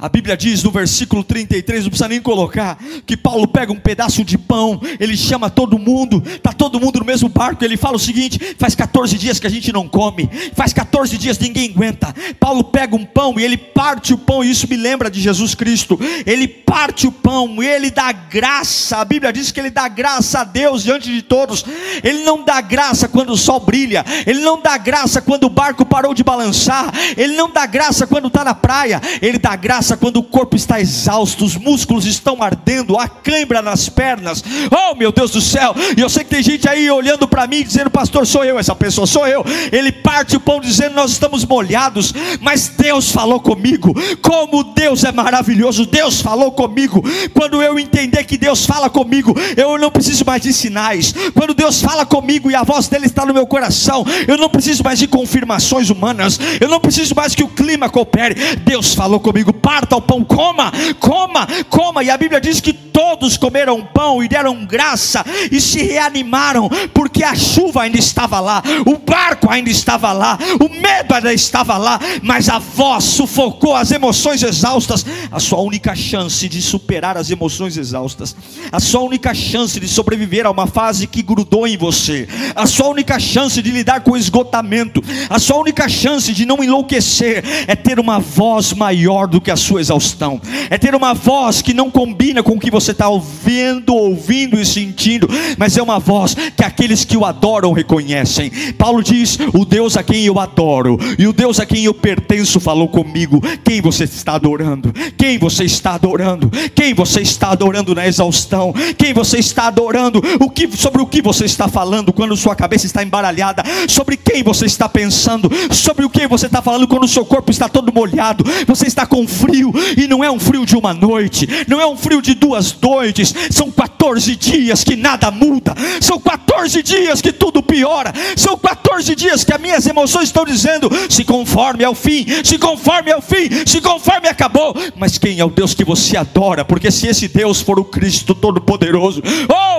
[0.00, 4.24] A Bíblia diz no versículo 33, não precisa nem colocar, que Paulo pega um pedaço
[4.24, 7.98] de pão, ele chama todo mundo, está todo mundo no mesmo barco, ele fala o
[7.98, 12.14] seguinte: faz 14 dias que a gente não come, faz 14 dias ninguém aguenta.
[12.38, 15.56] Paulo pega um pão e ele parte o pão, e isso me lembra de Jesus
[15.56, 15.98] Cristo.
[16.24, 18.98] Ele parte o pão e ele dá graça.
[18.98, 21.64] A Bíblia diz que ele dá graça a Deus diante de todos.
[22.04, 25.84] Ele não dá graça quando o sol brilha, ele não dá graça quando o barco
[25.84, 30.18] parou de balançar, ele não dá graça quando está na praia, ele dá graça quando
[30.18, 34.44] o corpo está exausto, os músculos estão ardendo, há cãibra nas pernas.
[34.70, 35.74] Oh, meu Deus do céu!
[35.96, 38.74] E eu sei que tem gente aí olhando para mim dizendo: Pastor, sou eu, essa
[38.74, 39.44] pessoa sou eu.
[39.72, 43.94] Ele parte o pão dizendo: Nós estamos molhados, mas Deus falou comigo.
[44.20, 45.86] Como Deus é maravilhoso!
[45.86, 47.02] Deus falou comigo.
[47.32, 51.14] Quando eu entender que Deus fala comigo, eu não preciso mais de sinais.
[51.34, 54.84] Quando Deus fala comigo e a voz dele está no meu coração, eu não preciso
[54.84, 56.38] mais de confirmações humanas.
[56.60, 58.34] Eu não preciso mais que o clima coopere.
[58.56, 59.52] Deus falou comigo.
[59.52, 62.02] Pai, parta o pão, coma, coma, coma.
[62.02, 67.22] E a Bíblia diz que todos comeram pão e deram graça e se reanimaram, porque
[67.22, 72.00] a chuva ainda estava lá, o barco ainda estava lá, o medo ainda estava lá,
[72.22, 75.06] mas a voz sufocou as emoções exaustas.
[75.30, 78.34] A sua única chance de superar as emoções exaustas,
[78.72, 82.88] a sua única chance de sobreviver a uma fase que grudou em você, a sua
[82.88, 87.76] única chance de lidar com o esgotamento, a sua única chance de não enlouquecer é
[87.76, 91.90] ter uma voz maior do que a sua exaustão, é ter uma voz que não
[91.90, 96.64] combina com o que você está ouvindo, ouvindo e sentindo, mas é uma voz que
[96.64, 98.50] aqueles que o adoram reconhecem.
[98.78, 102.60] Paulo diz: O Deus a quem eu adoro e o Deus a quem eu pertenço
[102.60, 103.40] falou comigo.
[103.64, 104.92] Quem você está adorando?
[105.16, 106.50] Quem você está adorando?
[106.74, 108.72] Quem você está adorando na exaustão?
[108.96, 110.22] Quem você está adorando?
[110.40, 113.62] O que sobre o que você está falando quando sua cabeça está embaralhada?
[113.88, 115.50] Sobre quem você está pensando?
[115.72, 118.44] Sobre o que você está falando quando seu corpo está todo molhado?
[118.66, 121.86] Você está com frio frio, e não é um frio de uma noite, não é
[121.86, 127.32] um frio de duas noites, são 14 dias que nada muda, são 14 dias que
[127.32, 132.26] tudo piora, são 14 dias que as minhas emoções estão dizendo: se conforme ao fim,
[132.44, 134.74] se conforme ao fim, se conforme acabou.
[134.96, 136.64] Mas quem é o Deus que você adora?
[136.64, 139.78] Porque se esse Deus for o Cristo Todo-Poderoso, oh,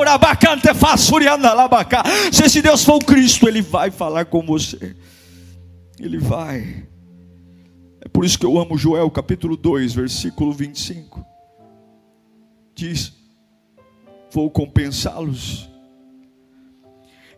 [2.32, 4.96] se esse Deus for o Cristo, Ele vai falar com você,
[6.00, 6.89] Ele vai.
[8.12, 11.26] Por isso que eu amo Joel capítulo 2, versículo 25.
[12.74, 13.14] Diz:
[14.32, 15.70] Vou compensá-los.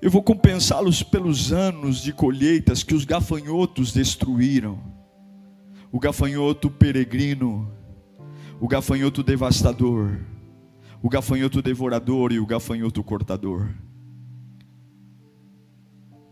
[0.01, 4.79] Eu vou compensá-los pelos anos de colheitas que os gafanhotos destruíram.
[5.91, 7.69] O gafanhoto peregrino,
[8.59, 10.19] o gafanhoto devastador,
[11.03, 13.69] o gafanhoto devorador e o gafanhoto cortador.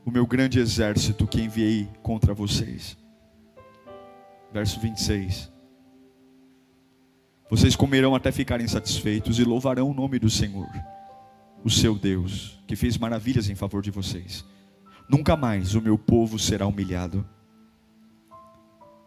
[0.05, 2.98] O meu grande exército que enviei contra vocês
[4.51, 5.51] verso 26.
[7.49, 10.69] Vocês comerão até ficarem satisfeitos e louvarão o nome do Senhor,
[11.63, 14.45] o seu Deus, que fez maravilhas em favor de vocês.
[15.09, 17.27] Nunca mais o meu povo será humilhado.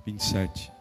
[0.04, 0.72] 27.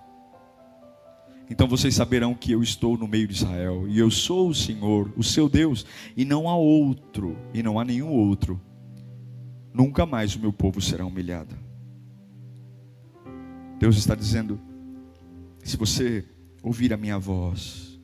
[1.52, 5.14] Então vocês saberão que eu estou no meio de Israel, e eu sou o Senhor,
[5.16, 8.60] o seu Deus, e não há outro, e não há nenhum outro.
[9.74, 11.56] Nunca mais o meu povo será humilhado.
[13.82, 14.62] Deus está dizendo:
[15.64, 16.24] se você
[16.62, 18.00] ouvir a minha voz,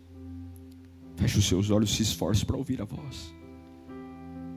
[1.15, 3.31] feche os seus olhos, se esforce para ouvir a voz.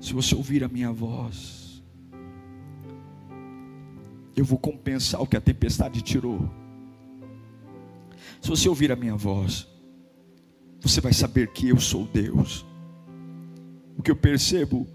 [0.00, 1.84] Se você ouvir a minha voz,
[4.34, 6.48] eu vou compensar o que a tempestade tirou.
[8.40, 9.68] Se você ouvir a minha voz,
[10.80, 12.64] você vai saber que eu sou Deus.
[13.94, 14.88] O que eu percebo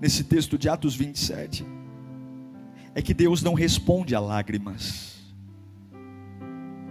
[0.00, 1.73] nesse texto de Atos 27
[2.94, 5.14] é que Deus não responde a lágrimas,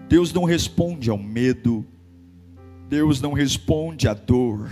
[0.09, 1.85] Deus não responde ao medo,
[2.89, 4.69] Deus não responde à dor,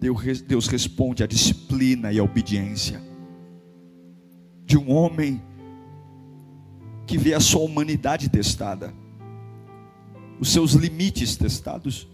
[0.00, 3.00] Deus responde à disciplina e à obediência.
[4.66, 5.40] De um homem
[7.06, 8.92] que vê a sua humanidade testada,
[10.40, 12.08] os seus limites testados,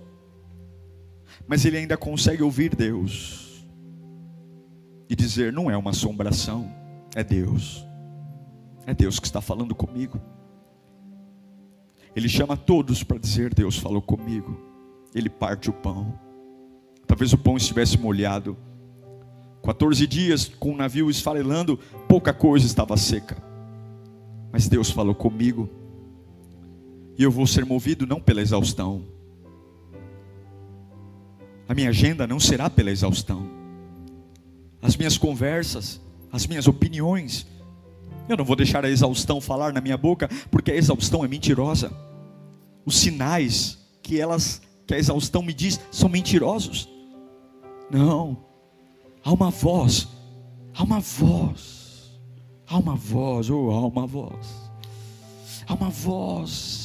[1.47, 3.65] mas ele ainda consegue ouvir Deus
[5.09, 6.71] e dizer: não é uma assombração,
[7.15, 7.87] é Deus.
[8.87, 10.21] É Deus que está falando comigo.
[12.15, 14.59] Ele chama todos para dizer: Deus falou comigo.
[15.15, 16.19] Ele parte o pão.
[17.07, 18.57] Talvez o pão estivesse molhado.
[19.63, 23.37] 14 dias com o navio esfarelando, pouca coisa estava seca.
[24.51, 25.69] Mas Deus falou comigo.
[27.19, 29.05] E eu vou ser movido não pela exaustão.
[31.69, 33.49] A minha agenda não será pela exaustão.
[34.81, 36.01] As minhas conversas
[36.33, 37.47] as minhas opiniões.
[38.31, 41.93] Eu não vou deixar a exaustão falar na minha boca, porque a exaustão é mentirosa.
[42.87, 46.89] Os sinais que elas que a exaustão me diz são mentirosos.
[47.91, 48.37] Não.
[49.25, 50.07] Há uma voz.
[50.75, 52.21] Há uma voz.
[52.69, 54.71] Há uma voz, oh, há uma voz.
[55.67, 56.80] Há uma voz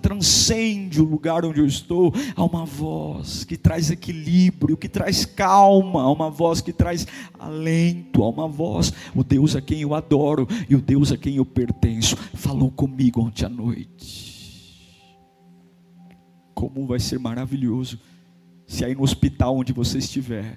[0.00, 6.02] transcende o lugar onde eu estou, há uma voz que traz equilíbrio, que traz calma,
[6.02, 7.06] há uma voz que traz
[7.38, 11.36] alento, há uma voz, o Deus a quem eu adoro e o Deus a quem
[11.36, 14.30] eu pertenço, falou comigo ontem à noite.
[16.54, 17.98] Como vai ser maravilhoso
[18.70, 20.56] se aí no hospital onde você estiver,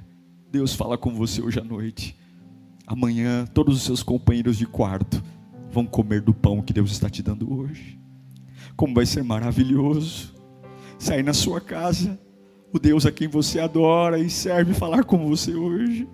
[0.51, 2.15] Deus fala com você hoje à noite.
[2.85, 5.23] Amanhã, todos os seus companheiros de quarto
[5.71, 8.02] vão comer do pão que Deus está te dando hoje.
[8.75, 10.33] Como vai ser maravilhoso
[10.97, 12.19] sair na sua casa,
[12.71, 16.07] o Deus a quem você adora e serve falar com você hoje.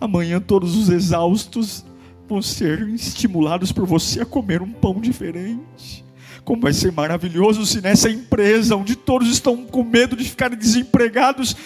[0.00, 1.84] Amanhã todos os exaustos
[2.28, 6.04] vão ser estimulados por você a comer um pão diferente.
[6.44, 11.56] Como vai ser maravilhoso se nessa empresa onde todos estão com medo de ficarem desempregados,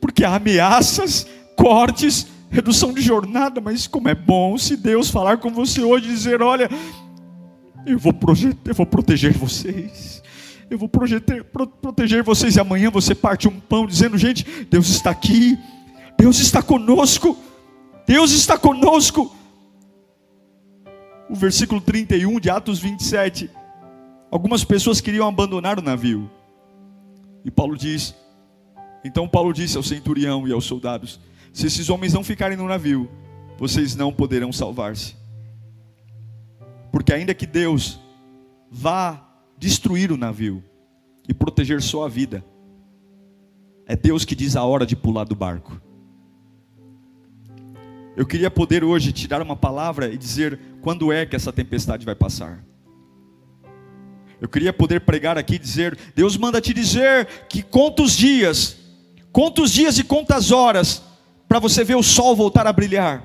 [0.00, 5.50] porque há ameaças, cortes, redução de jornada, mas como é bom se Deus falar com
[5.50, 6.68] você hoje e dizer: olha,
[7.86, 10.22] eu vou, projetar, eu vou proteger vocês.
[10.70, 12.56] Eu vou projetar, pro, proteger vocês.
[12.56, 15.58] E amanhã você parte um pão dizendo: gente, Deus está aqui.
[16.18, 17.36] Deus está conosco.
[18.06, 19.34] Deus está conosco.
[21.28, 23.50] O versículo 31 de Atos 27.
[24.30, 26.30] Algumas pessoas queriam abandonar o navio.
[27.44, 28.14] E Paulo diz:
[29.04, 31.20] Então Paulo disse ao centurião e aos soldados:
[31.52, 33.10] Se esses homens não ficarem no navio,
[33.58, 35.21] vocês não poderão salvar-se.
[36.92, 37.98] Porque ainda que Deus
[38.70, 39.26] vá
[39.56, 40.62] destruir o navio
[41.26, 42.44] e proteger sua vida,
[43.86, 45.80] é Deus que diz a hora de pular do barco.
[48.14, 52.04] Eu queria poder hoje te dar uma palavra e dizer quando é que essa tempestade
[52.04, 52.62] vai passar.
[54.38, 58.76] Eu queria poder pregar aqui e dizer: Deus manda te dizer que conta os dias,
[59.32, 61.02] conta os dias e conta as horas,
[61.48, 63.24] para você ver o sol voltar a brilhar.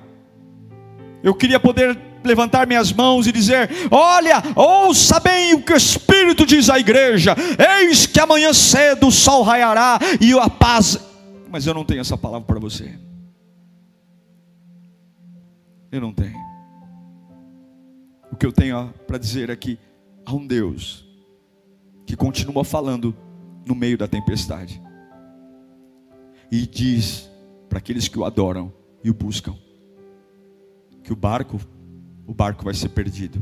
[1.21, 6.45] Eu queria poder levantar minhas mãos e dizer: Olha, ouça bem o que o Espírito
[6.45, 7.35] diz à igreja:
[7.81, 10.99] Eis que amanhã cedo o sol raiará e a paz.
[11.49, 12.97] Mas eu não tenho essa palavra para você.
[15.91, 16.37] Eu não tenho.
[18.31, 19.79] O que eu tenho para dizer é que
[20.25, 21.05] há um Deus
[22.05, 23.15] que continua falando
[23.65, 24.81] no meio da tempestade
[26.51, 27.29] e diz
[27.67, 28.71] para aqueles que o adoram
[29.03, 29.55] e o buscam
[31.07, 31.57] que o barco
[32.27, 33.41] o barco vai ser perdido.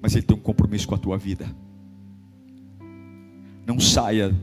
[0.00, 1.46] Mas ele tem um compromisso com a tua vida.
[3.64, 4.34] Não saia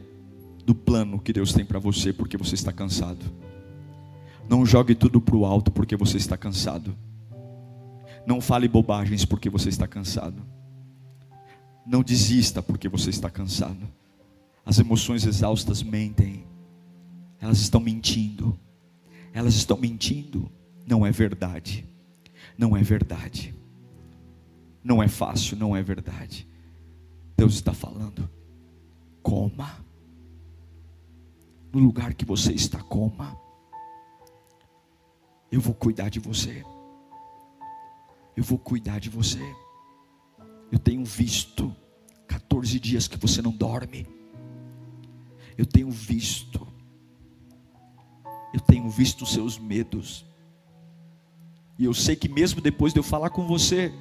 [0.66, 3.26] do plano que Deus tem para você porque você está cansado.
[4.48, 6.96] Não jogue tudo para o alto porque você está cansado.
[8.26, 10.42] Não fale bobagens porque você está cansado.
[11.86, 13.90] Não desista porque você está cansado.
[14.66, 16.46] As emoções exaustas mentem.
[17.42, 18.58] Elas estão mentindo.
[19.34, 20.50] Elas estão mentindo.
[20.88, 21.89] Não é verdade
[22.60, 23.56] não é verdade.
[24.84, 26.46] Não é fácil, não é verdade.
[27.38, 28.30] Deus está falando,
[29.24, 29.86] coma.
[31.72, 33.40] No lugar que você está, coma.
[35.50, 36.66] Eu vou cuidar de você.
[38.36, 39.40] Eu vou cuidar de você.
[40.70, 41.74] Eu tenho visto
[42.28, 44.06] 14 dias que você não dorme.
[45.58, 46.68] Eu tenho visto.
[48.54, 50.26] Eu tenho visto os seus medos.
[51.80, 53.94] E eu sei que mesmo depois de eu falar com você,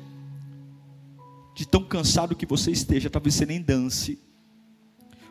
[1.54, 4.18] de tão cansado que você esteja, talvez você nem dance.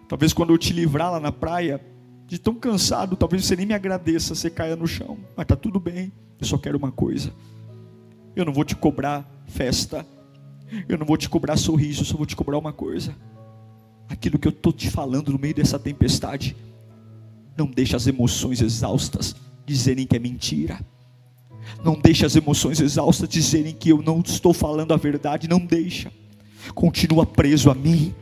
[0.07, 1.86] Talvez quando eu te livrar lá na praia,
[2.25, 5.17] de tão cansado, talvez você nem me agradeça, você caia no chão.
[5.36, 6.10] Mas tá tudo bem.
[6.39, 7.33] Eu só quero uma coisa.
[8.33, 10.05] Eu não vou te cobrar festa.
[10.88, 13.13] Eu não vou te cobrar sorriso, eu só vou te cobrar uma coisa.
[14.07, 16.55] Aquilo que eu estou te falando no meio dessa tempestade,
[17.57, 20.79] não deixe as emoções exaustas dizerem que é mentira.
[21.84, 25.47] Não deixe as emoções exaustas dizerem que eu não estou falando a verdade.
[25.47, 26.12] Não deixa.
[26.73, 28.13] Continua preso a mim.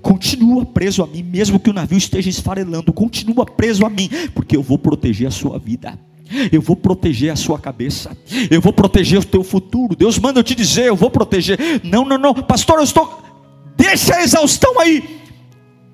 [0.00, 2.92] Continua preso a mim, mesmo que o navio esteja esfarelando.
[2.92, 5.98] Continua preso a mim, porque eu vou proteger a sua vida.
[6.50, 8.16] Eu vou proteger a sua cabeça.
[8.50, 9.94] Eu vou proteger o teu futuro.
[9.94, 11.58] Deus manda eu te dizer, eu vou proteger.
[11.84, 13.22] Não, não, não, pastor, eu estou.
[13.76, 15.20] Deixa a exaustão aí.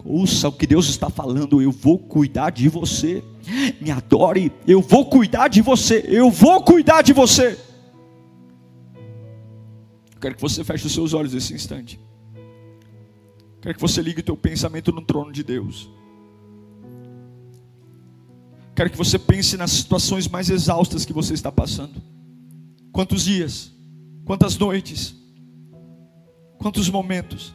[0.04, 1.60] Ouça o que Deus está falando.
[1.60, 3.22] Eu vou cuidar de você
[3.80, 7.58] me adore, eu vou cuidar de você, eu vou cuidar de você.
[10.20, 11.98] quero que você feche os seus olhos nesse instante.
[13.60, 15.90] quero que você ligue o teu pensamento no trono de Deus.
[18.74, 22.00] Quero que você pense nas situações mais exaustas que você está passando.
[22.92, 23.72] Quantos dias?
[24.24, 25.16] Quantas noites?
[26.58, 27.54] Quantos momentos?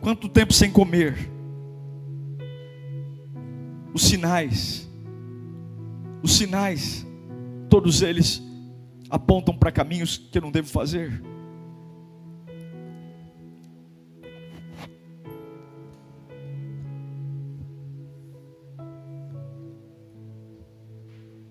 [0.00, 1.35] Quanto tempo sem comer?
[3.92, 4.86] Os sinais,
[6.22, 7.06] os sinais,
[7.70, 8.42] todos eles
[9.08, 11.22] apontam para caminhos que eu não devo fazer.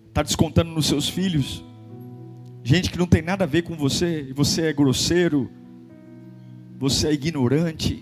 [0.07, 1.61] Está descontando nos seus filhos,
[2.63, 5.51] gente que não tem nada a ver com você, e você é grosseiro,
[6.79, 8.01] você é ignorante,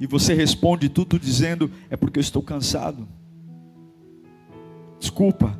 [0.00, 3.06] e você responde tudo dizendo: é porque eu estou cansado.
[4.98, 5.58] Desculpa,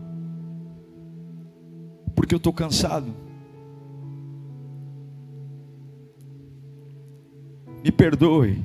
[2.15, 3.15] porque eu estou cansado.
[7.83, 8.63] Me perdoe,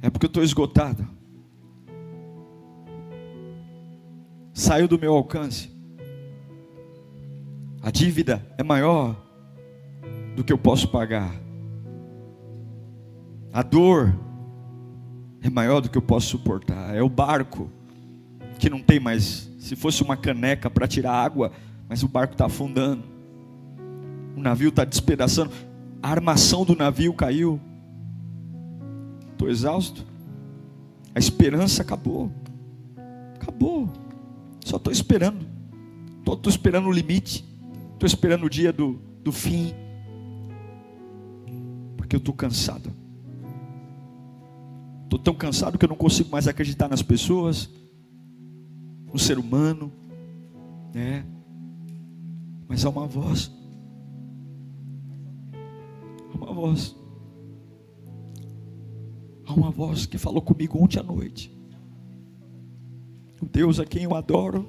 [0.00, 1.06] é porque eu estou esgotado.
[4.52, 5.70] Saiu do meu alcance.
[7.80, 9.16] A dívida é maior
[10.36, 11.34] do que eu posso pagar.
[13.52, 14.14] A dor
[15.42, 16.94] é maior do que eu posso suportar.
[16.94, 17.68] É o barco
[18.58, 19.50] que não tem mais.
[19.58, 21.50] Se fosse uma caneca para tirar água,
[21.88, 23.02] mas o barco está afundando.
[24.36, 25.50] O navio está despedaçando.
[26.00, 27.60] A armação do navio caiu.
[29.32, 30.06] Estou exausto.
[31.14, 32.30] A esperança acabou.
[33.34, 33.90] Acabou.
[34.64, 35.44] Só estou esperando.
[36.18, 37.44] Estou esperando o limite.
[37.94, 39.74] Estou esperando o dia do, do fim.
[41.96, 43.01] Porque eu estou cansado.
[45.12, 47.68] Estou tão cansado que eu não consigo mais acreditar nas pessoas,
[49.12, 49.92] no ser humano,
[50.94, 51.26] né?
[52.66, 53.52] Mas há uma voz,
[56.32, 56.96] há uma voz,
[59.44, 61.54] há uma voz que falou comigo ontem à noite.
[63.38, 64.66] O Deus a quem eu adoro,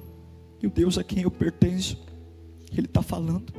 [0.62, 2.04] e o Deus a quem eu pertenço,
[2.70, 3.54] Ele está falando.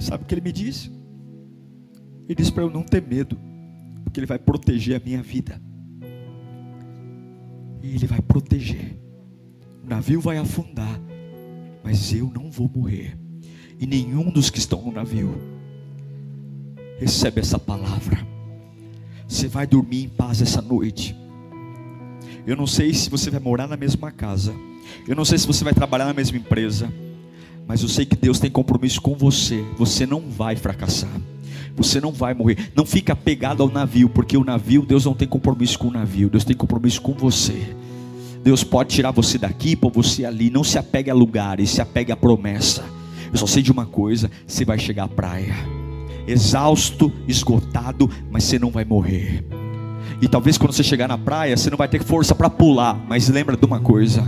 [0.00, 0.90] Sabe o que Ele me disse?
[2.24, 3.38] Ele disse para eu não ter medo
[4.16, 5.60] porque Ele vai proteger a minha vida.
[7.82, 8.98] E Ele vai proteger.
[9.84, 10.98] O navio vai afundar,
[11.84, 13.14] mas eu não vou morrer.
[13.78, 15.38] E nenhum dos que estão no navio
[16.98, 18.26] recebe essa palavra.
[19.28, 21.14] Você vai dormir em paz essa noite.
[22.46, 24.54] Eu não sei se você vai morar na mesma casa.
[25.06, 26.90] Eu não sei se você vai trabalhar na mesma empresa.
[27.66, 29.62] Mas eu sei que Deus tem compromisso com você.
[29.76, 31.10] Você não vai fracassar.
[31.76, 32.70] Você não vai morrer.
[32.74, 36.30] Não fica apegado ao navio, porque o navio, Deus não tem compromisso com o navio,
[36.30, 37.76] Deus tem compromisso com você.
[38.42, 40.50] Deus pode tirar você daqui pôr você ali.
[40.50, 42.84] Não se apegue a lugares, se apegue à promessa.
[43.32, 45.54] Eu só sei de uma coisa: você vai chegar à praia,
[46.26, 49.44] exausto, esgotado, mas você não vai morrer.
[50.22, 53.28] E talvez quando você chegar na praia, você não vai ter força para pular, mas
[53.28, 54.24] lembra de uma coisa: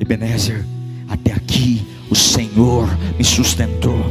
[0.00, 0.66] Ebenezer,
[1.08, 4.07] até aqui o Senhor me sustentou.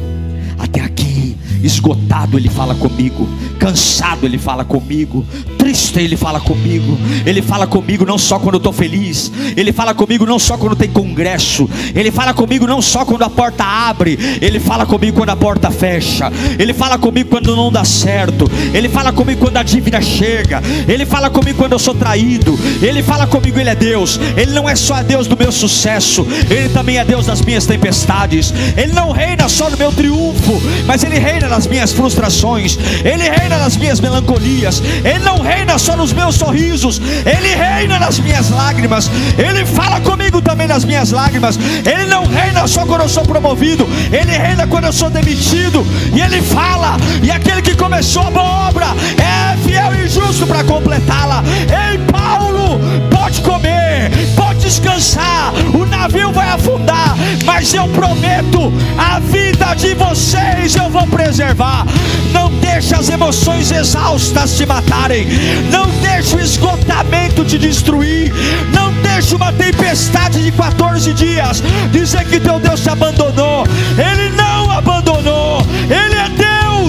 [1.67, 3.27] Esgotado, Ele fala comigo,
[3.59, 5.25] cansado, Ele fala comigo,
[5.57, 6.97] triste, Ele fala comigo.
[7.25, 10.75] Ele fala comigo não só quando eu estou feliz, Ele fala comigo não só quando
[10.75, 15.29] tem congresso, Ele fala comigo não só quando a porta abre, Ele fala comigo quando
[15.29, 19.63] a porta fecha, Ele fala comigo quando não dá certo, Ele fala comigo quando a
[19.63, 24.19] dívida chega, Ele fala comigo quando eu sou traído, Ele fala comigo, Ele é Deus,
[24.37, 28.53] Ele não é só Deus do meu sucesso, Ele também é Deus das minhas tempestades,
[28.77, 33.57] Ele não reina só no meu triunfo, mas Ele reina nas minhas frustrações, Ele reina
[33.57, 39.09] nas minhas melancolias, Ele não reina só nos meus sorrisos, Ele reina nas minhas lágrimas,
[39.35, 43.89] Ele fala comigo também nas minhas lágrimas, Ele não reina só quando eu sou promovido,
[44.11, 45.83] Ele reina quando eu sou demitido,
[46.15, 48.85] e Ele fala, e aquele que começou a boa obra
[49.17, 49.26] é
[49.67, 51.43] fiel e justo para completá-la.
[51.67, 52.79] Ei, Paulo,
[53.11, 57.15] pode comer, pode descansar, o navio vai afundar,
[57.45, 61.85] mas eu prometo, a vida de vocês eu vou preservar.
[62.31, 65.27] Não deixe as emoções exaustas te matarem,
[65.71, 68.33] não deixe o esgotamento te destruir,
[68.73, 71.61] não deixe uma tempestade de 14 dias
[71.91, 73.65] dizer que teu Deus te abandonou.
[73.97, 74.16] Ele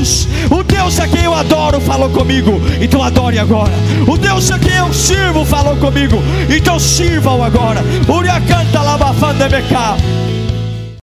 [0.08, 0.28] Deus.
[0.50, 3.72] O Deus a quem eu adoro falou comigo, então adore agora.
[4.06, 7.82] O Deus a quem eu sirvo falou comigo, então sirva-o agora.
[8.08, 9.96] Uriacanta labafandebeka.